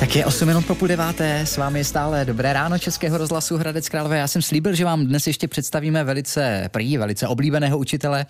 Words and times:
Tak 0.00 0.16
je 0.16 0.26
8 0.26 0.46
minut 0.46 0.66
po 0.66 0.74
půl 0.74 0.88
deváté, 0.88 1.40
s 1.40 1.56
vámi 1.56 1.78
je 1.78 1.84
stále 1.84 2.24
dobré 2.24 2.52
ráno 2.52 2.78
Českého 2.78 3.18
rozhlasu 3.18 3.56
Hradec 3.56 3.88
Králové. 3.88 4.18
Já 4.18 4.28
jsem 4.28 4.42
slíbil, 4.42 4.74
že 4.74 4.84
vám 4.84 5.06
dnes 5.06 5.26
ještě 5.26 5.48
představíme 5.48 6.04
velice 6.04 6.68
prý, 6.72 6.98
velice 6.98 7.28
oblíbeného 7.28 7.78
učitele 7.78 8.26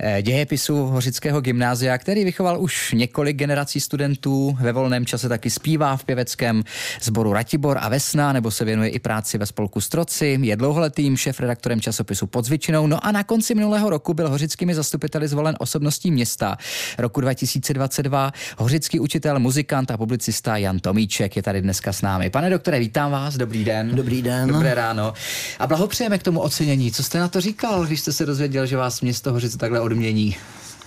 eh, 0.00 0.22
dějepisu 0.22 0.76
Hořického 0.76 1.40
gymnázia, 1.40 1.98
který 1.98 2.24
vychoval 2.24 2.60
už 2.60 2.92
několik 2.92 3.36
generací 3.36 3.80
studentů, 3.80 4.56
ve 4.60 4.72
volném 4.72 5.06
čase 5.06 5.28
taky 5.28 5.50
zpívá 5.50 5.96
v 5.96 6.04
pěveckém 6.04 6.64
sboru 7.02 7.32
Ratibor 7.32 7.78
a 7.80 7.88
Vesna, 7.88 8.32
nebo 8.32 8.50
se 8.50 8.64
věnuje 8.64 8.88
i 8.88 8.98
práci 8.98 9.38
ve 9.38 9.46
spolku 9.46 9.80
Stroci, 9.80 10.38
je 10.40 10.56
dlouholetým 10.56 11.16
šéf-redaktorem 11.16 11.80
časopisu 11.80 12.26
Podzvičinou, 12.26 12.86
no 12.86 13.06
a 13.06 13.12
na 13.12 13.24
konci 13.24 13.54
minulého 13.54 13.90
roku 13.90 14.14
byl 14.14 14.28
hořickými 14.28 14.74
zastupiteli 14.74 15.28
zvolen 15.28 15.56
osobností 15.58 16.10
města. 16.10 16.56
Roku 16.98 17.20
2022 17.20 18.32
hořický 18.58 19.00
učitel, 19.00 19.38
muzikant 19.38 19.90
a 19.90 19.96
publicista 19.96 20.56
Jan 20.56 20.78
Tomíč 20.78 21.07
Havlíček 21.08 21.36
je 21.36 21.42
tady 21.42 21.62
dneska 21.62 21.92
s 21.92 22.02
námi. 22.02 22.30
Pane 22.30 22.50
doktore, 22.50 22.78
vítám 22.78 23.10
vás, 23.10 23.36
dobrý 23.36 23.64
den. 23.64 23.94
Dobrý 23.94 24.22
den. 24.22 24.48
Dobré 24.48 24.74
ráno. 24.74 25.12
A 25.58 25.66
blahopřejeme 25.66 26.18
k 26.18 26.22
tomu 26.22 26.40
ocenění. 26.40 26.92
Co 26.92 27.02
jste 27.02 27.18
na 27.18 27.28
to 27.28 27.40
říkal, 27.40 27.86
když 27.86 28.00
jste 28.00 28.12
se 28.12 28.26
dozvěděl, 28.26 28.66
že 28.66 28.76
vás 28.76 29.00
město 29.00 29.32
Hořice 29.32 29.58
takhle 29.58 29.80
odmění? 29.80 30.36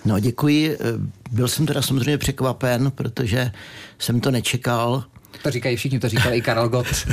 No 0.06 0.20
děkuji. 0.20 0.78
Byl 1.32 1.48
jsem 1.48 1.66
teda 1.66 1.82
samozřejmě 1.82 2.18
překvapen, 2.18 2.92
protože 2.92 3.52
jsem 4.00 4.20
to 4.20 4.32
nečekal. 4.32 5.04
To 5.44 5.52
říkají 5.52 5.76
všichni, 5.76 6.00
to 6.00 6.10
říkal 6.10 6.34
i 6.34 6.42
Karel 6.42 6.70
Gott. 6.70 6.88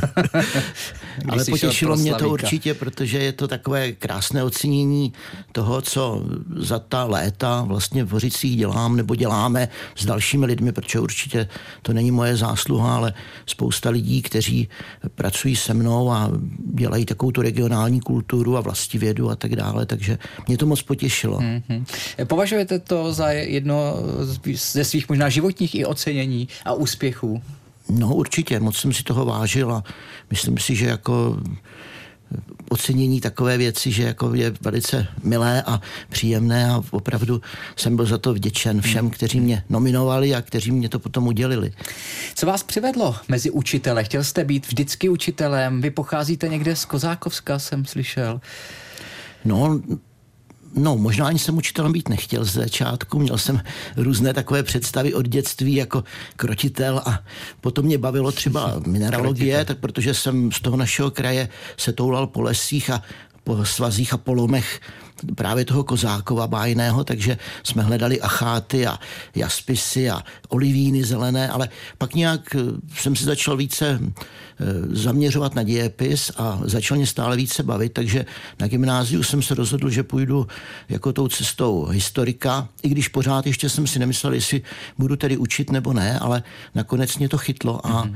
Ale 1.29 1.45
potěšilo 1.45 1.97
mě 1.97 2.15
to 2.15 2.31
určitě, 2.31 2.75
protože 2.75 3.19
je 3.19 3.33
to 3.33 3.49
takové 3.49 3.93
krásné 3.93 4.45
ocenění 4.45 5.13
toho, 5.53 5.83
co 5.83 6.25
za 6.57 6.79
ta 6.79 7.05
léta 7.05 7.63
vlastně 7.63 8.05
v 8.05 8.11
Hořicích 8.11 8.57
dělám 8.57 8.97
nebo 8.97 9.15
děláme 9.15 9.69
s 9.97 10.07
dalšími 10.07 10.47
lidmi, 10.47 10.73
protože 10.73 11.01
určitě 11.01 11.49
to 11.83 11.93
není 11.93 12.11
moje 12.11 12.37
zásluha, 12.37 12.97
ale 12.97 13.15
spousta 13.47 13.91
lidí, 13.91 14.23
kteří 14.23 14.69
pracují 15.15 15.57
se 15.57 15.75
mnou 15.75 16.11
a 16.11 16.31
dělají 16.75 17.05
takovou 17.05 17.33
tu 17.33 17.43
regionální 17.43 18.01
kulturu 18.01 18.57
a 18.57 18.61
vlastivědu 18.61 19.31
a 19.31 19.37
tak 19.37 19.57
dále, 19.57 19.87
takže 19.87 20.19
mě 20.49 20.59
to 20.59 20.67
moc 20.67 20.83
potěšilo. 20.83 21.39
Mm-hmm. 21.39 21.85
Považujete 22.25 22.79
to 22.79 23.13
za 23.13 23.29
jedno 23.31 23.95
ze 24.55 24.85
svých 24.85 25.09
možná 25.09 25.29
životních 25.29 25.75
i 25.75 25.85
ocenění 25.85 26.49
a 26.65 26.73
úspěchů? 26.73 27.43
No 27.91 28.15
určitě, 28.15 28.61
moc 28.61 28.77
jsem 28.77 28.93
si 28.93 29.03
toho 29.03 29.25
vážil 29.25 29.73
a 29.73 29.85
myslím 30.31 30.59
si, 30.59 30.77
že 30.77 30.87
jako 30.87 31.37
ocenění 32.69 33.21
takové 33.21 33.59
věci, 33.59 33.93
že 33.93 34.03
jako 34.03 34.35
je 34.35 34.53
velice 34.61 35.07
milé 35.23 35.63
a 35.63 35.81
příjemné 36.09 36.71
a 36.71 36.83
opravdu 36.91 37.41
jsem 37.77 37.97
byl 37.97 38.07
za 38.07 38.19
to 38.19 38.35
vděčen 38.35 38.81
všem, 38.81 39.05
hmm. 39.05 39.11
kteří 39.11 39.41
mě 39.41 39.65
nominovali 39.69 40.35
a 40.35 40.43
kteří 40.43 40.71
mě 40.71 40.89
to 40.89 40.99
potom 40.99 41.27
udělili. 41.27 41.73
Co 42.35 42.47
vás 42.47 42.63
přivedlo 42.63 43.17
mezi 43.29 43.51
učitele? 43.51 44.05
Chtěl 44.05 44.25
jste 44.25 44.45
být 44.45 44.67
vždycky 44.67 45.09
učitelem? 45.09 45.81
Vy 45.81 45.91
pocházíte 45.91 46.49
někde 46.49 46.77
z 46.77 46.85
Kozákovska, 46.85 47.59
jsem 47.59 47.85
slyšel. 47.85 48.41
No, 49.45 49.81
No, 50.75 50.97
možná 50.97 51.27
ani 51.27 51.39
jsem 51.39 51.57
učitelem 51.57 51.93
být 51.93 52.09
nechtěl 52.09 52.45
z 52.45 52.53
začátku. 52.53 53.19
Měl 53.19 53.39
jsem 53.39 53.61
různé 53.97 54.35
takové 54.35 54.63
představy 54.63 55.15
od 55.15 55.29
dětství 55.29 55.75
jako 55.75 56.05
krotitel 56.37 57.03
a 57.07 57.19
potom 57.61 57.85
mě 57.85 57.99
bavilo 57.99 58.33
třeba 58.33 58.81
mineralogie, 58.87 59.65
tak 59.65 59.79
protože 59.79 60.15
jsem 60.15 60.53
z 60.53 60.61
toho 60.61 60.77
našeho 60.77 61.11
kraje 61.11 61.49
se 61.77 61.93
toulal 61.93 62.27
po 62.27 62.43
lesích 62.43 62.91
a 62.91 63.03
po 63.45 63.65
svazích 63.65 64.13
a 64.13 64.17
polomech 64.17 64.81
právě 65.35 65.65
toho 65.65 65.85
Kozákova 65.85 66.47
bájného, 66.47 67.05
takže 67.05 67.39
jsme 67.63 67.83
hledali 67.83 68.21
acháty 68.21 68.87
a 68.87 68.99
jaspisy 69.35 70.11
a 70.11 70.23
olivíny 70.49 71.05
zelené, 71.05 71.49
ale 71.49 71.69
pak 71.99 72.15
nějak 72.15 72.55
eh, 72.55 72.61
jsem 72.95 73.17
se 73.17 73.25
začal 73.25 73.57
více 73.57 74.01
eh, 74.01 74.65
zaměřovat 74.91 75.55
na 75.55 75.63
dějepis 75.63 76.33
a 76.37 76.61
začal 76.65 76.97
mě 76.97 77.07
stále 77.07 77.37
více 77.37 77.63
bavit, 77.63 77.93
takže 77.93 78.27
na 78.61 78.67
gymnáziu 78.67 79.23
jsem 79.23 79.43
se 79.43 79.55
rozhodl, 79.55 79.91
že 79.91 80.03
půjdu 80.03 80.47
jako 80.89 81.13
tou 81.13 81.29
cestou 81.29 81.85
historika, 81.85 82.69
i 82.83 82.89
když 82.89 83.09
pořád 83.09 83.47
ještě 83.47 83.69
jsem 83.69 83.87
si 83.87 83.99
nemyslel, 83.99 84.33
jestli 84.33 84.63
budu 84.99 85.17
tedy 85.17 85.37
učit 85.37 85.73
nebo 85.73 85.93
ne, 85.93 86.19
ale 86.19 86.43
nakonec 86.75 87.19
mě 87.19 87.29
to 87.29 87.39
chytlo 87.39 87.87
a 87.87 88.05
mm-hmm. 88.05 88.15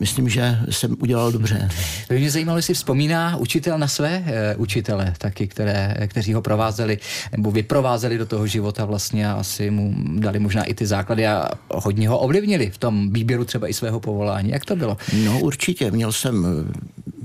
myslím, 0.00 0.28
že 0.28 0.58
jsem 0.70 0.96
udělal 1.00 1.32
dobře. 1.32 1.68
Mě 2.10 2.30
zajímalo, 2.30 2.58
jestli 2.58 2.74
vzpomíná 2.74 3.36
učitel 3.36 3.78
na 3.78 3.88
své 3.88 4.24
učitele 4.56 5.14
taky, 5.18 5.46
které, 5.48 5.94
kteří 6.16 6.32
ho 6.32 6.42
provázeli 6.42 6.98
nebo 7.32 7.50
vyprovázeli 7.50 8.18
do 8.18 8.26
toho 8.26 8.46
života 8.46 8.84
vlastně 8.84 9.28
a 9.28 9.32
asi 9.32 9.70
mu 9.70 9.94
dali 10.16 10.38
možná 10.38 10.64
i 10.64 10.74
ty 10.74 10.86
základy 10.86 11.26
a 11.26 11.50
hodně 11.70 12.08
ho 12.08 12.18
ovlivnili 12.18 12.70
v 12.70 12.78
tom 12.78 13.12
výběru 13.12 13.44
třeba 13.44 13.68
i 13.68 13.74
svého 13.74 14.00
povolání. 14.00 14.50
Jak 14.50 14.64
to 14.64 14.76
bylo? 14.76 14.96
No 15.24 15.40
určitě. 15.40 15.90
Měl 15.90 16.12
jsem 16.12 16.46
eh, 16.46 16.72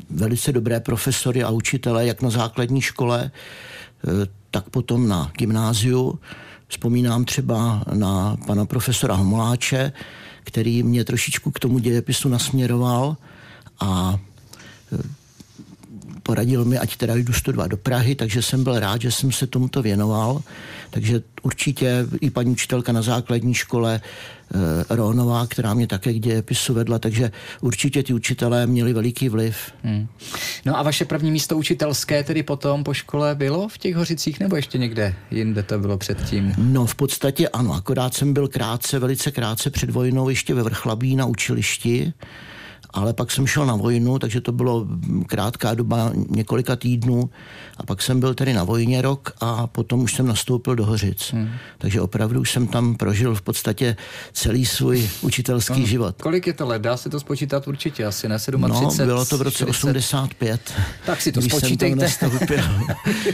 velice 0.10 0.52
dobré 0.52 0.80
profesory 0.80 1.44
a 1.44 1.50
učitele, 1.50 2.06
jak 2.06 2.22
na 2.22 2.30
základní 2.30 2.82
škole, 2.82 3.32
eh, 3.32 4.28
tak 4.52 4.70
potom 4.70 5.08
na 5.08 5.32
gymnáziu. 5.38 6.20
Vzpomínám 6.68 7.26
třeba 7.26 7.84
na 7.94 8.38
pana 8.48 8.66
profesora 8.66 9.16
Homoláče, 9.16 9.92
který 10.44 10.84
mě 10.84 11.04
trošičku 11.06 11.52
k 11.52 11.60
tomu 11.60 11.80
dějepisu 11.80 12.30
nasměroval 12.30 13.18
a 13.80 14.20
eh, 14.92 15.21
poradil 16.32 16.66
mi, 16.66 16.80
ať 16.80 16.96
teda 16.96 17.16
jdu 17.16 17.34
studovat 17.34 17.68
do 17.68 17.78
Prahy, 17.78 18.16
takže 18.16 18.42
jsem 18.42 18.64
byl 18.64 18.80
rád, 18.80 19.02
že 19.02 19.12
jsem 19.12 19.32
se 19.32 19.48
tomuto 19.48 19.82
věnoval. 19.82 20.42
Takže 20.90 21.22
určitě 21.42 22.08
i 22.22 22.30
paní 22.30 22.52
učitelka 22.52 22.92
na 22.92 23.02
základní 23.02 23.54
škole 23.54 24.00
e, 24.00 24.96
Rónová, 24.96 25.48
která 25.48 25.74
mě 25.74 25.88
také 25.88 26.14
k 26.14 26.20
dějepisu 26.20 26.74
vedla, 26.74 27.00
takže 27.00 27.32
určitě 27.62 28.04
ty 28.04 28.14
učitelé 28.14 28.68
měli 28.68 28.94
veliký 28.94 29.30
vliv. 29.30 29.58
Hmm. 29.84 30.08
No 30.66 30.80
a 30.80 30.84
vaše 30.84 31.06
první 31.06 31.32
místo 31.32 31.58
učitelské 31.58 32.24
tedy 32.24 32.44
potom 32.44 32.84
po 32.84 32.94
škole 32.94 33.36
bylo 33.36 33.68
v 33.68 33.78
těch 33.78 33.96
Hořicích 33.96 34.40
nebo 34.40 34.56
ještě 34.56 34.78
někde 34.78 35.16
jinde 35.32 35.64
to 35.64 35.80
bylo 35.80 35.98
předtím? 35.98 36.54
No 36.58 36.86
v 36.86 36.96
podstatě 36.96 37.50
ano, 37.50 37.74
akorát 37.74 38.14
jsem 38.14 38.34
byl 38.34 38.48
krátce, 38.48 39.00
velice 39.00 39.32
krátce 39.32 39.70
před 39.70 39.90
vojnou 39.90 40.30
ještě 40.30 40.54
ve 40.54 40.64
Vrchlabí 40.64 41.16
na 41.16 41.26
učilišti 41.26 42.14
ale 42.94 43.14
pak 43.14 43.32
jsem 43.32 43.48
šel 43.48 43.66
na 43.66 43.76
vojnu, 43.76 44.20
takže 44.20 44.42
to 44.42 44.52
bylo 44.52 44.88
krátká 45.28 45.74
doba 45.74 46.12
několika 46.30 46.76
týdnů 46.76 47.30
a 47.78 47.84
pak 47.84 48.02
jsem 48.02 48.20
byl 48.20 48.34
tedy 48.34 48.54
na 48.54 48.64
vojně 48.64 49.02
rok 49.02 49.32
a 49.42 49.68
potom 49.68 50.02
už 50.02 50.14
jsem 50.14 50.28
nastoupil 50.28 50.76
do 50.76 50.86
Hořic. 50.86 51.32
Hmm. 51.34 51.50
Takže 51.78 52.02
opravdu 52.02 52.40
už 52.42 52.52
jsem 52.52 52.68
tam 52.68 52.96
prožil 52.96 53.36
v 53.36 53.42
podstatě 53.42 53.96
celý 54.34 54.66
svůj 54.66 55.10
učitelský 55.22 55.80
no, 55.80 55.86
život. 55.86 56.22
Kolik 56.22 56.48
je 56.48 56.54
to 56.54 56.68
let? 56.68 56.82
Dá 56.82 56.98
se 56.98 57.10
to 57.10 57.20
spočítat 57.20 57.68
určitě 57.68 58.06
asi, 58.06 58.30
ne? 58.30 58.36
37? 58.36 58.62
No, 58.62 59.06
bylo 59.06 59.26
to 59.26 59.38
v 59.38 59.42
roce 59.42 59.56
40. 59.58 59.70
85. 59.70 60.74
Tak 61.06 61.22
si 61.22 61.32
to 61.32 61.42
spočítejte. 61.42 62.08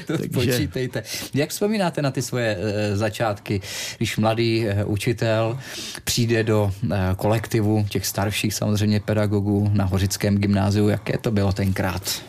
to 0.06 0.17
takže... 0.17 0.29
spočítejte. 0.31 1.03
Jak 1.34 1.50
vzpomínáte 1.50 2.01
na 2.01 2.12
ty 2.12 2.22
svoje 2.22 2.57
e, 2.59 2.96
začátky, 2.97 3.62
když 3.97 4.17
mladý 4.17 4.67
e, 4.67 4.84
učitel 4.84 5.59
přijde 6.03 6.44
do 6.44 6.72
e, 6.91 7.16
kolektivu 7.16 7.85
těch 7.90 8.06
starších 8.06 8.53
samozřejmě 8.53 9.00
pedagogů, 9.00 9.47
pedagogů 9.47 9.69
na 9.74 9.85
Hořickém 9.85 10.38
gymnáziu. 10.38 10.88
Jaké 10.88 11.18
to 11.18 11.31
bylo 11.31 11.53
tenkrát? 11.53 12.22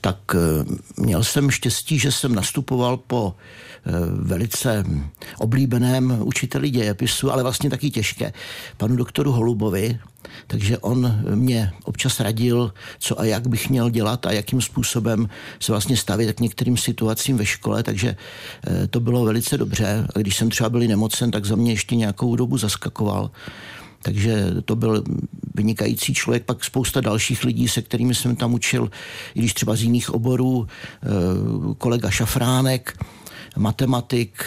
Tak 0.00 0.18
eh, 0.34 0.64
měl 0.96 1.24
jsem 1.24 1.50
štěstí, 1.50 1.98
že 1.98 2.12
jsem 2.12 2.34
nastupoval 2.34 2.96
po 2.96 3.34
eh, 3.34 3.90
velice 4.22 4.84
oblíbeném 5.38 6.22
učiteli 6.22 6.70
dějepisu, 6.70 7.32
ale 7.32 7.42
vlastně 7.42 7.70
taky 7.70 7.90
těžké, 7.90 8.32
panu 8.76 8.96
doktoru 8.96 9.32
Holubovi, 9.32 9.98
takže 10.46 10.78
on 10.78 11.20
mě 11.34 11.72
občas 11.84 12.20
radil, 12.20 12.72
co 12.98 13.20
a 13.20 13.24
jak 13.24 13.46
bych 13.46 13.70
měl 13.70 13.90
dělat 13.90 14.26
a 14.26 14.32
jakým 14.32 14.60
způsobem 14.60 15.28
se 15.60 15.72
vlastně 15.72 15.96
stavit 15.96 16.32
k 16.32 16.40
některým 16.40 16.76
situacím 16.76 17.36
ve 17.36 17.46
škole, 17.46 17.82
takže 17.82 18.16
eh, 18.16 18.86
to 18.86 19.00
bylo 19.00 19.24
velice 19.24 19.58
dobře. 19.58 20.06
A 20.14 20.18
když 20.18 20.36
jsem 20.36 20.50
třeba 20.50 20.70
byl 20.70 20.80
nemocen, 20.80 21.30
tak 21.30 21.44
za 21.44 21.56
mě 21.56 21.72
ještě 21.72 21.96
nějakou 21.96 22.36
dobu 22.36 22.58
zaskakoval. 22.58 23.30
Takže 24.02 24.46
to 24.64 24.76
byl 24.76 25.04
vynikající 25.54 26.14
člověk, 26.14 26.44
pak 26.44 26.64
spousta 26.64 27.00
dalších 27.00 27.44
lidí, 27.44 27.68
se 27.68 27.82
kterými 27.82 28.14
jsem 28.14 28.36
tam 28.36 28.54
učil, 28.54 28.90
i 29.34 29.38
když 29.38 29.54
třeba 29.54 29.76
z 29.76 29.82
jiných 29.82 30.10
oborů, 30.10 30.66
eh, 30.66 31.06
kolega 31.78 32.10
Šafránek, 32.10 33.04
matematik, 33.56 34.44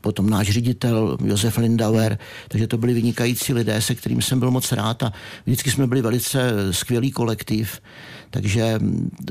potom 0.00 0.30
náš 0.30 0.50
ředitel 0.50 1.18
Josef 1.24 1.58
Lindauer, 1.58 2.18
takže 2.48 2.66
to 2.66 2.78
byli 2.78 2.94
vynikající 2.94 3.52
lidé, 3.52 3.82
se 3.82 3.94
kterými 3.94 4.22
jsem 4.22 4.38
byl 4.40 4.50
moc 4.50 4.72
rád 4.72 5.02
a 5.02 5.12
vždycky 5.46 5.70
jsme 5.70 5.86
byli 5.86 6.02
velice 6.02 6.52
skvělý 6.70 7.10
kolektiv, 7.10 7.80
takže 8.30 8.78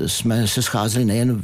jsme 0.06 0.48
se 0.48 0.62
scházeli 0.62 1.04
nejen 1.04 1.42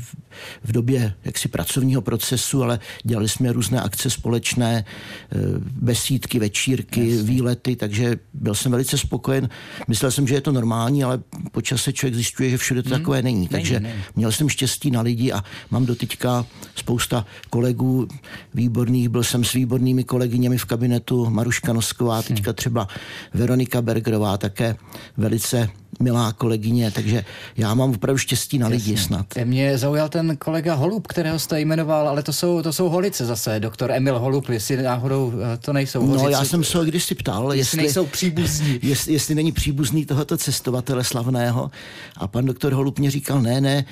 v, 0.64 0.72
době 0.72 1.14
jaksi 1.24 1.48
pracovního 1.48 2.02
procesu, 2.02 2.62
ale 2.62 2.78
dělali 3.04 3.28
jsme 3.28 3.52
různé 3.52 3.80
akce 3.80 4.10
společné, 4.10 4.84
eh, 4.84 5.38
besídky, 5.80 6.38
večírky, 6.38 7.10
Jasně. 7.10 7.22
výlety, 7.22 7.76
takže 7.76 8.16
byl 8.34 8.54
jsem 8.54 8.72
velice 8.72 8.98
spokojen. 8.98 9.48
Myslel 9.88 10.10
jsem, 10.10 10.28
že 10.28 10.34
je 10.34 10.40
to 10.40 10.52
normální, 10.52 11.04
ale 11.04 11.20
po 11.52 11.62
čase 11.62 11.92
člověk 11.92 12.14
zjišťuje, 12.14 12.50
že 12.50 12.58
všude 12.58 12.82
to 12.82 12.88
hmm. 12.88 12.98
takové 12.98 13.22
není. 13.22 13.48
Takže 13.48 13.80
není, 13.80 13.92
není. 13.92 14.04
měl 14.16 14.32
jsem 14.32 14.48
štěstí 14.48 14.90
na 14.90 15.00
lidi 15.00 15.32
a 15.32 15.44
mám 15.70 15.86
doteďka 15.86 16.46
spousta 16.74 17.26
kolegů 17.50 18.08
výborných. 18.54 19.08
Byl 19.08 19.24
jsem 19.24 19.44
s 19.44 19.52
výbornými 19.52 20.04
kolegyněmi 20.04 20.58
v 20.58 20.64
kabinetu 20.64 21.30
Maruška 21.30 21.72
Nosková, 21.72 22.22
teďka 22.22 22.52
třeba 22.52 22.88
Veronika 23.34 23.82
Bergerová, 23.82 24.36
také 24.38 24.76
velice 25.16 25.68
milá 26.00 26.32
kolegyně, 26.32 26.90
takže 26.90 27.24
já 27.56 27.74
mám 27.74 27.90
opravdu 27.90 28.18
štěstí 28.18 28.58
na 28.58 28.68
lidi 28.68 28.92
Jasně. 28.92 29.06
snad. 29.06 29.26
Mě 29.44 29.78
zaujal 29.78 30.08
ten 30.08 30.25
kolega 30.38 30.74
Holub, 30.74 31.06
kterého 31.06 31.38
jste 31.38 31.60
jmenoval, 31.60 32.08
ale 32.08 32.22
to 32.22 32.32
jsou, 32.32 32.62
to 32.62 32.72
jsou 32.72 32.88
holice 32.88 33.26
zase, 33.26 33.60
doktor 33.60 33.92
Emil 33.92 34.18
Holub, 34.18 34.48
jestli 34.48 34.82
náhodou 34.82 35.32
eh, 35.54 35.56
to 35.56 35.72
nejsou 35.72 36.06
holice. 36.06 36.24
No 36.24 36.30
já 36.30 36.44
jsem 36.44 36.64
se 36.64 36.78
ho 36.78 36.84
kdysi 36.84 37.14
ptal, 37.14 37.44
jestli, 37.44 37.58
jestli 37.58 37.76
nejsou 37.76 38.06
příbuzní. 38.06 38.78
Jestli, 38.82 39.12
jestli 39.12 39.34
není 39.34 39.52
příbuzný 39.52 40.06
tohoto 40.06 40.36
cestovatele 40.36 41.04
slavného 41.04 41.70
a 42.16 42.26
pan 42.26 42.44
doktor 42.44 42.72
Holub 42.72 42.98
mě 42.98 43.10
říkal, 43.10 43.42
ne, 43.42 43.60
ne, 43.60 43.84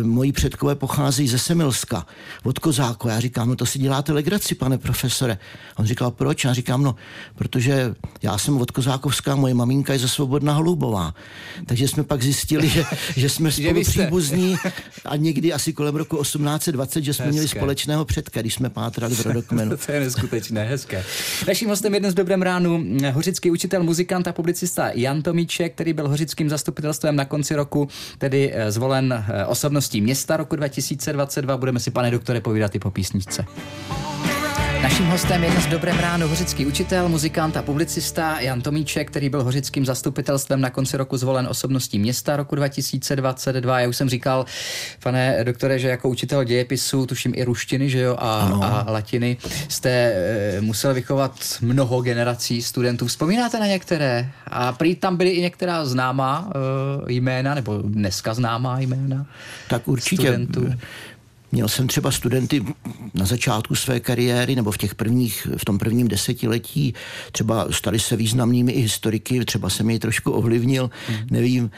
e, 0.00 0.02
moji 0.02 0.32
předkové 0.32 0.74
pochází 0.74 1.28
ze 1.28 1.38
Semilska, 1.38 2.06
od 2.44 2.58
Kozáku. 2.58 3.08
Já 3.08 3.20
říkám, 3.20 3.48
no 3.48 3.56
to 3.56 3.66
si 3.66 3.78
děláte 3.78 4.12
legraci, 4.12 4.54
pane 4.54 4.78
profesore. 4.78 5.38
On 5.76 5.86
říkal, 5.86 6.10
proč? 6.10 6.44
Já 6.44 6.52
říkám, 6.52 6.82
no, 6.82 6.94
protože 7.34 7.94
já 8.22 8.38
jsem 8.38 8.60
od 8.60 8.70
Kozákovská, 8.70 9.36
moje 9.36 9.54
maminka 9.54 9.92
je 9.92 9.98
ze 9.98 10.08
Svobodná 10.08 10.52
Holubová. 10.52 11.14
Takže 11.66 11.88
jsme 11.88 12.02
pak 12.02 12.22
zjistili, 12.22 12.68
že, 12.74 12.84
že 13.16 13.28
jsme 13.28 13.52
spolu 13.52 13.82
příbuzní 13.82 14.56
a 15.04 15.16
někdy 15.16 15.52
asi 15.58 15.63
kolem 15.72 15.96
roku 15.96 16.22
1820, 16.22 17.04
že 17.04 17.14
jsme 17.14 17.24
hezké. 17.24 17.32
měli 17.32 17.48
společného 17.48 18.04
předka, 18.04 18.40
když 18.40 18.54
jsme 18.54 18.70
pátrali 18.70 19.14
v 19.14 19.26
rodokmenu. 19.26 19.76
to 19.86 19.92
je 19.92 20.00
neskutečné, 20.00 20.64
hezké. 20.64 21.04
Naším 21.48 21.68
hostem 21.68 21.94
je 21.94 22.00
dnes 22.00 22.14
v 22.14 22.16
Dobrém 22.16 22.42
ránu 22.42 22.84
hořický 23.12 23.50
učitel, 23.50 23.82
muzikant 23.82 24.28
a 24.28 24.32
publicista 24.32 24.90
Jan 24.94 25.22
Tomíček, 25.22 25.74
který 25.74 25.92
byl 25.92 26.08
hořickým 26.08 26.48
zastupitelstvem 26.48 27.16
na 27.16 27.24
konci 27.24 27.54
roku, 27.54 27.88
tedy 28.18 28.52
eh, 28.54 28.72
zvolen 28.72 29.24
eh, 29.28 29.46
osobností 29.46 30.00
města 30.00 30.36
roku 30.36 30.56
2022. 30.56 31.56
Budeme 31.56 31.80
si, 31.80 31.90
pane 31.90 32.10
doktore, 32.10 32.40
povídat 32.40 32.74
i 32.74 32.78
po 32.78 32.90
písničce. 32.90 33.46
Naším 34.84 35.06
hostem 35.06 35.44
je 35.44 35.50
dnes 35.50 35.66
Dobrém 35.66 35.98
ráno 35.98 36.28
hořický 36.28 36.66
učitel, 36.66 37.08
muzikant 37.08 37.56
a 37.56 37.62
publicista 37.62 38.40
Jan 38.40 38.60
Tomíček, 38.60 39.10
který 39.10 39.28
byl 39.28 39.44
hořickým 39.44 39.86
zastupitelstvem 39.86 40.60
na 40.60 40.70
konci 40.70 40.96
roku 40.96 41.16
zvolen 41.16 41.46
osobností 41.46 41.98
města 41.98 42.36
roku 42.36 42.54
2022. 42.54 43.80
Já 43.80 43.88
už 43.88 43.96
jsem 43.96 44.08
říkal, 44.08 44.46
pane 45.02 45.44
doktore, 45.44 45.78
že 45.78 45.88
jako 45.88 46.08
učitel 46.08 46.44
dějepisu, 46.44 47.06
tuším 47.06 47.32
i 47.36 47.44
ruštiny, 47.44 47.90
že 47.90 48.00
jo, 48.00 48.16
a, 48.18 48.40
a 48.62 48.90
latiny, 48.90 49.36
jste 49.68 49.90
e, 49.90 50.60
musel 50.60 50.94
vychovat 50.94 51.32
mnoho 51.60 52.02
generací 52.02 52.62
studentů. 52.62 53.06
Vzpomínáte 53.06 53.60
na 53.60 53.66
některé? 53.66 54.30
A 54.46 54.72
prý 54.72 54.94
tam 54.94 55.16
byly 55.16 55.30
i 55.30 55.40
některá 55.40 55.84
známá 55.84 56.50
e, 57.08 57.12
jména, 57.12 57.54
nebo 57.54 57.82
dneska 57.82 58.34
známá 58.34 58.80
jména? 58.80 59.26
Tak 59.68 59.88
určitě. 59.88 60.22
Studentů. 60.22 60.66
Měl 61.54 61.68
jsem 61.68 61.86
třeba 61.86 62.10
studenty 62.10 62.64
na 63.14 63.24
začátku 63.24 63.74
své 63.74 64.00
kariéry 64.00 64.56
nebo 64.56 64.70
v 64.70 64.78
těch 64.78 64.94
prvních, 64.94 65.46
v 65.56 65.64
tom 65.64 65.78
prvním 65.78 66.08
desetiletí, 66.08 66.94
třeba 67.32 67.66
stali 67.70 67.98
se 67.98 68.16
významnými 68.16 68.72
i 68.72 68.80
historiky, 68.80 69.44
třeba 69.44 69.70
jsem 69.70 69.90
jej 69.90 69.98
trošku 69.98 70.32
ovlivnil, 70.32 70.90
mm. 71.10 71.16
nevím. 71.30 71.70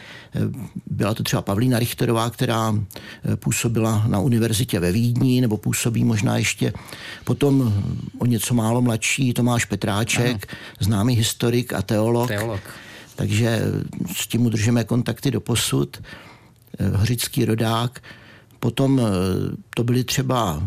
Byla 0.86 1.14
to 1.14 1.22
třeba 1.22 1.42
Pavlína 1.42 1.78
Richterová, 1.78 2.30
která 2.30 2.74
eh, 2.74 3.36
působila 3.36 4.04
na 4.08 4.18
univerzitě 4.18 4.80
ve 4.80 4.92
Vídni, 4.92 5.40
nebo 5.40 5.56
působí 5.56 6.04
možná 6.04 6.38
ještě. 6.38 6.72
Potom 7.24 7.82
o 8.18 8.26
něco 8.26 8.54
málo 8.54 8.82
mladší 8.82 9.34
Tomáš 9.34 9.64
Petráček, 9.64 10.46
ano. 10.48 10.58
známý 10.80 11.14
historik 11.14 11.72
a 11.72 11.82
teolog. 11.82 12.28
teolog. 12.28 12.60
Takže 13.16 13.62
s 14.16 14.26
tím 14.26 14.46
udržíme 14.46 14.84
kontakty 14.84 15.30
do 15.30 15.40
posud. 15.40 16.02
Eh, 16.78 16.96
Hořický 16.96 17.44
rodák. 17.44 18.00
Potom 18.66 19.00
eh, 19.00 19.04
to 19.74 19.84
byli 19.84 20.04
třeba 20.04 20.62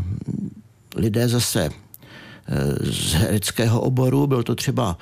lidé 0.95 1.27
zase 1.27 1.69
eh, 1.69 2.91
z 2.91 3.13
hereckého 3.13 3.81
oboru, 3.81 4.27
byl 4.27 4.43
to 4.43 4.55
třeba 4.55 4.97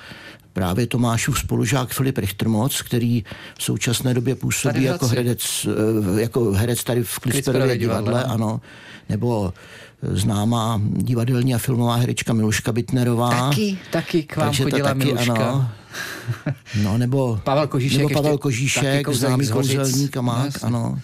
právě 0.52 0.86
Tomášův 0.86 1.38
spolužák 1.38 1.90
Filip 1.90 2.18
Richtermoc, 2.18 2.82
který 2.82 3.24
v 3.58 3.62
současné 3.62 4.14
době 4.14 4.34
působí 4.34 4.82
jako 4.82 5.06
herec, 5.06 5.66
eh, 6.16 6.20
jako 6.20 6.52
herec 6.52 6.84
tady 6.84 7.04
v 7.04 7.18
Klisperově 7.18 7.78
divadle, 7.78 8.24
ano, 8.24 8.60
nebo 9.08 9.52
známá 10.02 10.80
divadelní 10.92 11.54
a 11.54 11.58
filmová 11.58 11.96
herečka 11.96 12.32
Miluška 12.32 12.72
Bitnerová. 12.72 13.48
Taky, 13.48 13.78
taky 13.90 14.22
k 14.22 14.36
vám 14.36 14.46
Takže 14.46 14.62
chodila 14.62 14.88
taky, 14.88 15.04
Miluška. 15.04 15.32
Ano. 15.32 15.70
No, 16.82 16.98
nebo 16.98 17.40
Pavel 17.44 17.66
Kožíšek, 17.66 17.98
nebo 17.98 18.10
Pavel 18.10 18.38
Kožíšek 18.38 19.08
známý 19.08 19.48
kouzelník 19.48 20.16
a 20.16 20.20
mák, 20.20 20.52
ano. 20.62 20.98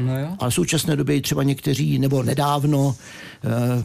No 0.00 0.20
jo. 0.20 0.28
Ale 0.38 0.50
v 0.50 0.54
současné 0.54 0.96
době 0.96 1.16
i 1.16 1.20
třeba 1.20 1.42
někteří, 1.42 1.98
nebo 1.98 2.22
nedávno 2.22 2.96
eh, 3.44 3.84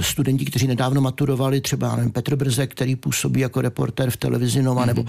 studenti, 0.00 0.44
kteří 0.44 0.66
nedávno 0.66 1.00
maturovali, 1.00 1.60
třeba 1.60 1.96
nevím, 1.96 2.12
Petr 2.12 2.36
Brze, 2.36 2.66
který 2.66 2.96
působí 2.96 3.40
jako 3.40 3.60
reporter 3.60 4.10
v 4.10 4.16
televizi 4.16 4.62
Nova, 4.62 4.82
mm-hmm. 4.82 4.86
nebo 4.86 5.04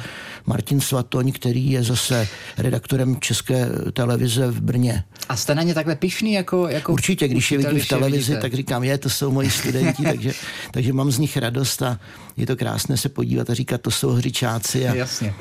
Martin 0.45 0.81
Svatoň, 0.81 1.31
který 1.31 1.71
je 1.71 1.83
zase 1.83 2.27
redaktorem 2.57 3.19
České 3.19 3.69
televize 3.93 4.47
v 4.47 4.61
Brně. 4.61 5.03
A 5.29 5.35
jste 5.35 5.55
na 5.55 5.63
ně 5.63 5.73
takhle 5.73 5.95
pišný? 5.95 6.33
Jako, 6.33 6.67
jako 6.67 6.93
Určitě, 6.93 7.27
když 7.27 7.51
je 7.51 7.57
vidím 7.57 7.79
v 7.79 7.87
televizi, 7.87 8.17
vidíte. 8.17 8.41
tak 8.41 8.53
říkám, 8.53 8.83
je, 8.83 8.97
to 8.97 9.09
jsou 9.09 9.31
moji 9.31 9.49
studenti, 9.49 10.03
takže, 10.11 10.31
takže 10.71 10.93
mám 10.93 11.11
z 11.11 11.19
nich 11.19 11.37
radost 11.37 11.81
a 11.81 11.99
je 12.37 12.47
to 12.47 12.55
krásné 12.55 12.97
se 12.97 13.09
podívat 13.09 13.49
a 13.49 13.53
říkat, 13.53 13.81
to 13.81 13.91
jsou 13.91 14.09
hřičáci. 14.09 14.87
A... 14.87 14.95
Jasně. 14.95 15.33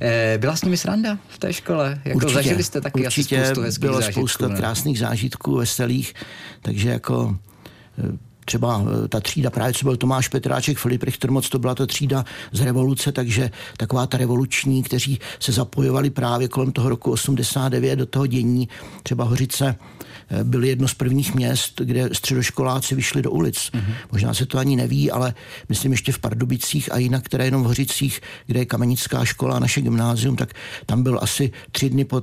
E, 0.00 0.38
byla 0.38 0.56
s 0.56 0.62
nimi 0.62 0.76
sranda 0.76 1.18
v 1.28 1.38
té 1.38 1.52
škole? 1.52 2.00
Jako 2.04 2.16
určitě, 2.16 2.34
zažili 2.34 2.62
jste 2.62 2.80
taky 2.80 3.06
určitě 3.06 3.36
asi 3.36 3.46
spoustu 3.46 3.62
hezkých 3.62 3.85
bylo 3.88 4.00
zážitků, 4.00 4.20
spousta 4.20 4.48
ne? 4.48 4.56
krásných 4.56 4.98
zážitků, 4.98 5.56
veselých, 5.56 6.14
takže 6.62 6.88
jako 6.88 7.36
e, 7.98 8.18
třeba 8.44 8.82
e, 9.04 9.08
ta 9.08 9.20
třída, 9.20 9.50
právě 9.50 9.74
co 9.74 9.84
byl 9.84 9.96
Tomáš 9.96 10.28
Petráček, 10.28 10.78
Filip 10.78 11.02
Richtermoc, 11.02 11.48
to 11.48 11.58
byla 11.58 11.74
ta 11.74 11.86
třída 11.86 12.24
z 12.52 12.60
revoluce, 12.60 13.12
takže 13.12 13.50
taková 13.76 14.06
ta 14.06 14.18
revoluční, 14.18 14.82
kteří 14.82 15.18
se 15.40 15.52
zapojovali 15.52 16.10
právě 16.10 16.48
kolem 16.48 16.72
toho 16.72 16.88
roku 16.88 17.10
89 17.10 17.96
do 17.96 18.06
toho 18.06 18.26
dění, 18.26 18.68
třeba 19.02 19.24
Hořice 19.24 19.76
byli 20.42 20.68
jedno 20.68 20.88
z 20.88 20.94
prvních 20.94 21.34
měst, 21.34 21.80
kde 21.84 22.08
středoškoláci 22.12 22.94
vyšli 22.94 23.22
do 23.22 23.30
ulic. 23.30 23.56
Mm-hmm. 23.56 23.94
Možná 24.12 24.34
se 24.34 24.46
to 24.46 24.58
ani 24.58 24.76
neví, 24.76 25.10
ale 25.10 25.34
myslím 25.68 25.92
ještě 25.92 26.12
v 26.12 26.18
Pardubicích 26.18 26.92
a 26.92 26.98
jinak, 26.98 27.24
které 27.24 27.44
jenom 27.44 27.62
v 27.62 27.66
Hořicích, 27.66 28.20
kde 28.46 28.60
je 28.60 28.66
kamenická 28.66 29.24
škola, 29.24 29.58
naše 29.58 29.80
gymnázium, 29.80 30.36
tak 30.36 30.54
tam 30.86 31.02
byl 31.02 31.18
asi 31.22 31.50
tři 31.72 31.90
dny 31.90 32.04
po 32.04 32.22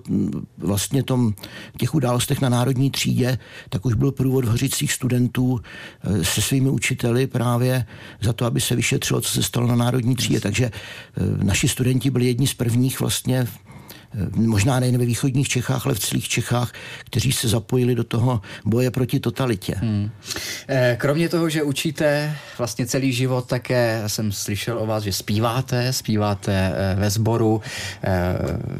vlastně 0.58 1.04
tom, 1.04 1.34
těch 1.78 1.96
událostech 1.96 2.42
na 2.42 2.50
národní 2.50 2.92
třídě, 2.92 3.38
tak 3.70 3.86
už 3.86 3.94
byl 3.94 4.12
průvod 4.12 4.46
v 4.46 4.48
Hořicích 4.48 4.94
studentů 4.94 5.60
eh, 6.04 6.24
se 6.26 6.42
svými 6.42 6.70
učiteli 6.70 7.28
právě 7.28 7.86
za 8.22 8.34
to, 8.34 8.46
aby 8.46 8.62
se 8.62 8.76
vyšetřilo, 8.76 9.22
co 9.22 9.30
se 9.32 9.44
stalo 9.44 9.68
na 9.68 9.76
národní 9.76 10.16
třídě. 10.16 10.40
Takže 10.40 10.66
eh, 10.66 11.44
naši 11.44 11.68
studenti 11.68 12.10
byli 12.10 12.26
jedni 12.26 12.48
z 12.48 12.54
prvních 12.54 13.00
vlastně 13.00 13.48
Eh, 13.68 13.73
možná 14.36 14.80
nejen 14.80 14.98
ve 14.98 15.06
východních 15.06 15.48
Čechách, 15.48 15.86
ale 15.86 15.96
v 15.96 16.00
celých 16.00 16.30
Čechách, 16.30 16.72
kteří 17.06 17.32
se 17.32 17.48
zapojili 17.48 17.96
do 17.96 18.04
toho 18.04 18.42
boje 18.66 18.92
proti 18.92 19.20
totalitě. 19.20 19.76
Hmm. 19.78 20.10
Eh, 20.68 20.98
kromě 21.00 21.30
toho, 21.30 21.50
že 21.50 21.64
učíte 21.64 22.36
vlastně 22.58 22.86
celý 22.86 23.14
život, 23.14 23.48
také 23.48 24.04
jsem 24.08 24.32
slyšel 24.32 24.80
o 24.80 24.86
vás, 24.86 25.04
že 25.04 25.14
zpíváte, 25.14 25.94
zpíváte 25.94 26.74
eh, 26.76 26.96
ve 26.96 27.10
sboru, 27.10 27.62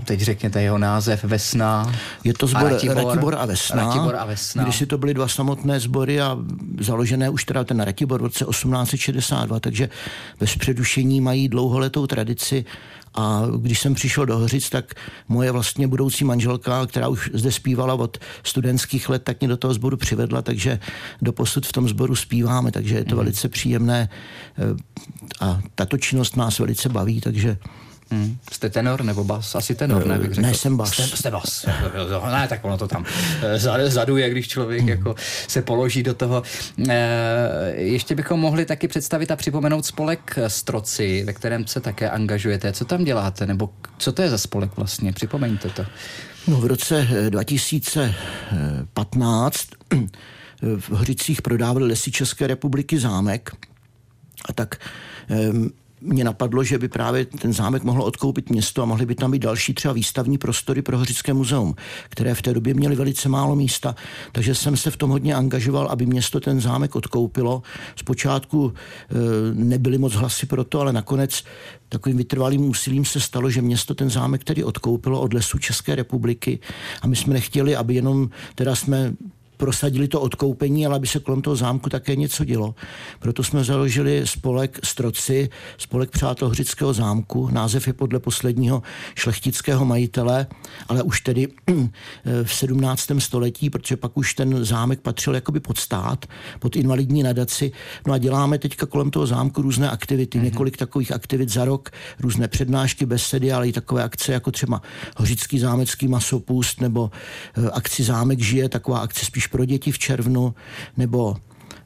teď 0.06 0.22
řekněte 0.22 0.62
jeho 0.62 0.78
název 0.78 1.24
Vesna. 1.24 1.94
Je 2.24 2.34
to 2.34 2.48
zbor 2.48 2.72
Ratibor, 2.72 2.98
Ratibor 2.98 3.36
a 3.40 3.46
Vesna. 3.46 3.84
Ratibor 3.84 4.16
a 4.16 4.26
Vesna. 4.26 4.64
Když 4.64 4.76
si 4.76 4.86
to 4.86 4.98
byly 4.98 5.14
dva 5.14 5.28
samotné 5.28 5.80
sbory 5.80 6.22
a 6.22 6.38
založené 6.80 7.30
už 7.30 7.46
teda 7.46 7.64
ten 7.64 7.80
Ratibor 7.80 8.22
v 8.22 8.24
roce 8.24 8.46
1862, 8.46 9.60
takže 9.60 9.90
bez 10.40 10.56
předušení 10.56 11.22
mají 11.22 11.50
dlouholetou 11.50 12.08
tradici 12.08 12.66
a 13.16 13.44
když 13.58 13.80
jsem 13.80 13.94
přišel 13.94 14.26
do 14.26 14.38
Hořic, 14.38 14.70
tak 14.70 14.94
moje 15.28 15.52
vlastně 15.52 15.88
budoucí 15.88 16.26
manželka, 16.26 16.86
která 16.86 17.08
už 17.08 17.32
zde 17.34 17.52
zpívala 17.52 17.94
od 17.94 18.18
studentských 18.44 19.10
let, 19.10 19.24
tak 19.24 19.40
mě 19.40 19.48
do 19.48 19.58
toho 19.58 19.74
sboru 19.74 19.98
přivedla, 19.98 20.42
takže 20.42 20.80
do 21.22 21.34
posud 21.34 21.66
v 21.66 21.72
tom 21.72 21.90
sboru 21.90 22.16
zpíváme, 22.16 22.72
takže 22.72 22.96
je 22.96 23.06
to 23.06 23.16
mm. 23.16 23.18
velice 23.18 23.50
příjemné 23.50 24.10
eh, 24.58 25.46
a 25.46 25.62
tato 25.76 25.98
činnost 25.98 26.38
nás 26.38 26.60
velice 26.60 26.90
baví, 26.90 27.22
takže 27.22 27.58
Hmm. 28.14 28.38
Jste 28.52 28.70
tenor 28.70 29.04
nebo 29.04 29.24
bas? 29.24 29.56
Asi 29.56 29.76
tenor, 29.76 30.06
ne? 30.06 30.20
Bych 30.20 30.34
řekl. 30.34 30.48
Ne, 30.48 30.54
jsem 30.54 30.78
bas. 30.78 30.94
Jste, 30.94 31.18
jste 31.18 31.32
bas. 31.32 31.66
ne, 32.32 32.48
tak 32.48 32.66
ono 32.66 32.78
to 32.78 32.88
tam 32.88 33.06
zaduje, 33.88 34.30
když 34.30 34.48
člověk 34.48 34.80
hmm. 34.80 34.90
jako 34.90 35.16
se 35.48 35.62
položí 35.62 36.04
do 36.04 36.14
toho. 36.14 36.44
Ještě 37.72 38.16
bychom 38.16 38.40
mohli 38.40 38.66
taky 38.66 38.88
představit 38.88 39.32
a 39.32 39.36
připomenout 39.36 39.86
spolek 39.86 40.40
Stroci, 40.48 41.24
ve 41.26 41.34
kterém 41.34 41.68
se 41.68 41.80
také 41.80 42.10
angažujete. 42.10 42.74
Co 42.74 42.86
tam 42.86 43.04
děláte? 43.04 43.46
Nebo 43.46 43.70
co 43.98 44.12
to 44.12 44.22
je 44.22 44.30
za 44.30 44.38
spolek 44.38 44.72
vlastně? 44.76 45.14
Připomeňte 45.14 45.70
to. 45.70 45.86
No, 46.48 46.58
v 46.58 46.66
roce 46.66 47.08
2015 47.30 49.68
v 50.80 50.90
Hořicích 50.90 51.42
prodávali 51.42 51.88
lesy 51.88 52.12
České 52.12 52.48
republiky 52.48 53.00
zámek 53.00 53.52
a 54.50 54.54
tak 54.54 54.76
mě 56.04 56.24
napadlo, 56.24 56.64
že 56.64 56.78
by 56.78 56.88
právě 56.88 57.26
ten 57.26 57.54
zámek 57.54 57.84
mohl 57.84 58.02
odkoupit 58.02 58.50
město 58.50 58.82
a 58.82 58.86
mohly 58.86 59.06
by 59.06 59.16
tam 59.16 59.32
být 59.32 59.42
další 59.42 59.74
třeba 59.74 59.94
výstavní 59.94 60.38
prostory 60.38 60.82
pro 60.82 60.98
Hořické 60.98 61.34
muzeum, 61.34 61.76
které 62.10 62.36
v 62.36 62.42
té 62.42 62.54
době 62.54 62.74
měly 62.74 62.96
velice 62.96 63.30
málo 63.30 63.56
místa. 63.56 63.96
Takže 64.32 64.56
jsem 64.56 64.78
se 64.78 64.92
v 64.92 64.98
tom 64.98 65.10
hodně 65.10 65.36
angažoval, 65.36 65.88
aby 65.88 66.06
město 66.06 66.40
ten 66.40 66.62
zámek 66.62 66.96
odkoupilo. 66.96 67.62
Zpočátku 67.96 68.74
e, 68.74 69.16
nebyly 69.54 69.98
moc 69.98 70.14
hlasy 70.14 70.46
pro 70.46 70.64
to, 70.64 70.80
ale 70.80 70.94
nakonec 70.94 71.44
takovým 71.90 72.18
vytrvalým 72.18 72.70
úsilím 72.70 73.06
se 73.06 73.20
stalo, 73.20 73.50
že 73.50 73.62
město 73.62 73.96
ten 73.96 74.10
zámek 74.10 74.44
tedy 74.44 74.64
odkoupilo 74.64 75.22
od 75.22 75.34
lesů 75.34 75.58
České 75.58 75.96
republiky 75.96 76.60
a 77.02 77.08
my 77.08 77.16
jsme 77.16 77.34
nechtěli, 77.34 77.76
aby 77.76 77.96
jenom 77.96 78.30
teda 78.56 78.76
jsme 78.76 79.14
prosadili 79.64 80.08
to 80.08 80.22
odkoupení, 80.22 80.86
ale 80.86 80.96
aby 80.96 81.08
se 81.08 81.20
kolem 81.20 81.42
toho 81.42 81.56
zámku 81.56 81.90
také 81.90 82.16
něco 82.16 82.46
dělo. 82.46 82.76
Proto 83.20 83.44
jsme 83.44 83.64
založili 83.64 84.22
spolek 84.26 84.80
Stroci, 84.84 85.50
spolek 85.78 86.10
Přátel 86.10 86.50
Hřického 86.50 86.94
zámku. 86.94 87.50
Název 87.52 87.88
je 87.88 87.94
podle 87.94 88.20
posledního 88.20 88.84
šlechtického 89.16 89.86
majitele, 89.86 90.48
ale 90.88 91.04
už 91.04 91.22
tedy 91.22 91.48
v 92.44 92.54
17. 92.54 93.12
století, 93.20 93.70
protože 93.70 93.98
pak 93.98 94.18
už 94.18 94.34
ten 94.34 94.66
zámek 94.66 95.02
patřil 95.02 95.36
jakoby 95.36 95.60
pod 95.60 95.78
stát, 95.78 96.26
pod 96.60 96.76
invalidní 96.76 97.24
nadaci. 97.24 97.72
No 98.08 98.14
a 98.14 98.18
děláme 98.18 98.58
teďka 98.58 98.86
kolem 98.86 99.12
toho 99.12 99.28
zámku 99.28 99.62
různé 99.62 99.90
aktivity, 99.90 100.40
mm-hmm. 100.40 100.44
několik 100.44 100.78
takových 100.78 101.12
aktivit 101.12 101.50
za 101.50 101.66
rok, 101.66 101.90
různé 102.20 102.48
přednášky, 102.48 103.06
besedy, 103.06 103.52
ale 103.52 103.68
i 103.68 103.72
takové 103.72 104.04
akce 104.04 104.34
jako 104.34 104.52
třeba 104.52 104.82
Hořický 105.18 105.60
zámecký 105.60 106.08
masopust 106.08 106.82
nebo 106.82 107.12
eh, 107.58 107.70
akci 107.70 108.04
Zámek 108.04 108.40
žije, 108.40 108.70
taková 108.70 109.00
akce 109.00 109.26
spíš 109.26 109.48
pro 109.54 109.66
děti 109.66 109.92
v 109.92 110.00
červnu, 110.00 110.56
nebo 110.98 111.38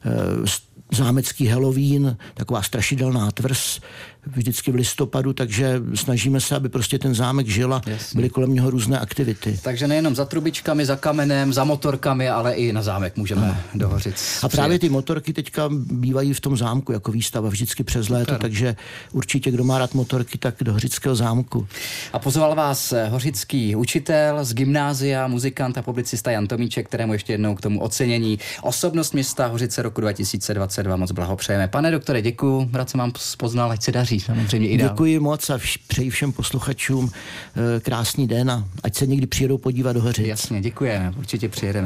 eh, 0.06 0.48
zámecký 0.96 1.48
Halloween, 1.48 2.18
taková 2.34 2.62
strašidelná 2.62 3.32
tvrz, 3.32 3.80
vždycky 4.36 4.72
v 4.72 4.76
listopadu, 4.76 5.34
takže 5.34 5.82
snažíme 5.96 6.42
se, 6.42 6.56
aby 6.56 6.70
prostě 6.70 7.00
ten 7.00 7.16
zámek 7.16 7.48
žil 7.48 7.74
a 7.74 7.82
byly 8.16 8.30
kolem 8.30 8.54
něho 8.54 8.70
různé 8.70 9.00
aktivity. 9.00 9.60
Takže 9.64 9.88
nejenom 9.88 10.16
za 10.16 10.26
trubičkami, 10.26 10.86
za 10.86 10.96
kamenem, 10.96 11.54
za 11.54 11.64
motorkami, 11.64 12.30
ale 12.30 12.54
i 12.54 12.74
na 12.74 12.82
zámek 12.82 13.18
můžeme 13.18 13.48
no. 13.48 13.58
dohořit. 13.74 14.16
A 14.44 14.50
právě 14.50 14.80
ty 14.80 14.90
motorky 14.90 15.34
teďka 15.34 15.70
bývají 15.92 16.34
v 16.34 16.42
tom 16.42 16.58
zámku 16.58 16.92
jako 16.92 17.12
výstava 17.12 17.50
vždycky 17.50 17.84
přes 17.84 18.10
léto, 18.10 18.34
Super. 18.34 18.42
takže 18.42 18.76
určitě, 19.12 19.52
kdo 19.52 19.64
má 19.64 19.78
rád 19.78 19.94
motorky, 19.94 20.38
tak 20.38 20.56
do 20.62 20.74
Hořického 20.74 21.16
zámku. 21.16 21.68
A 22.14 22.20
pozval 22.20 22.56
vás 22.56 22.92
eh, 22.92 23.10
hořický 23.10 23.76
učitel 23.76 24.46
z 24.46 24.54
gymnázia, 24.54 25.28
muzikant 25.28 25.78
a 25.78 25.82
publicista 25.82 26.32
Jan 26.32 26.48
Tomíček, 26.48 26.88
kterému 26.88 27.14
ještě 27.14 27.34
jednou 27.34 27.56
k 27.56 27.62
tomu 27.62 27.82
ocenění 27.82 28.40
osobnost 28.62 29.14
města 29.14 29.48
Hořice 29.48 29.82
roku 29.82 30.02
2022 30.02 30.96
moc 30.96 31.12
blahopřejeme. 31.12 31.68
Pane 31.68 31.92
doktore, 31.92 32.22
děkuji, 32.22 32.70
rád 32.74 32.90
jsem 32.90 33.00
vám 33.00 33.12
poznal, 33.38 33.72
ať 33.72 33.84
se 33.84 33.92
daří 33.92 34.17
samozřejmě 34.20 34.70
i 34.70 34.78
dál. 34.78 34.90
Děkuji 34.90 35.20
moc 35.20 35.50
a 35.50 35.58
vš- 35.58 35.78
přeji 35.88 36.10
všem 36.10 36.32
posluchačům 36.32 37.12
e, 37.78 37.80
krásný 37.80 38.28
den 38.28 38.52
a 38.52 38.68
ať 38.84 38.96
se 38.96 39.08
někdy 39.08 39.28
přijedou 39.28 39.58
podívat 39.58 39.94
do 39.94 40.02
Hořic. 40.02 40.28
Jasně, 40.28 40.62
děkujeme, 40.62 41.14
určitě 41.18 41.50
přijedeme. 41.50 41.86